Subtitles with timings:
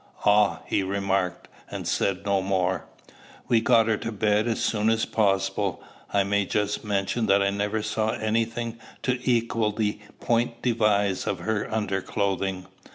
[0.25, 2.87] "Ah!" he remarked, and said no more.
[3.47, 5.83] We got her to bed as soon as possible.
[6.11, 11.27] I may just mention that I never saw any thing to equal the point devise
[11.27, 12.65] of her underclothing.